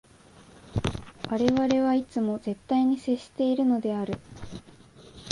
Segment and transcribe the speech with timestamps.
[1.29, 4.15] 我々はいつも絶対に接しているのである。